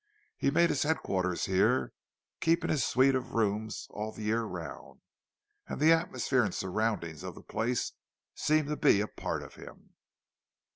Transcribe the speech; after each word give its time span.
He 0.35 0.49
made 0.49 0.71
his 0.71 0.81
headquarters 0.81 1.45
here, 1.45 1.93
keeping 2.39 2.71
his 2.71 2.83
suite 2.83 3.13
of 3.13 3.35
rooms 3.35 3.85
all 3.91 4.11
the 4.11 4.23
year 4.23 4.41
round; 4.41 5.01
and 5.67 5.79
the 5.79 5.91
atmosphere 5.93 6.43
and 6.43 6.55
surroundings 6.55 7.21
of 7.21 7.35
the 7.35 7.43
place 7.43 7.91
seemed 8.33 8.69
to 8.69 8.77
be 8.77 8.99
a 9.01 9.07
part 9.07 9.43
of 9.43 9.53
him. 9.53 9.93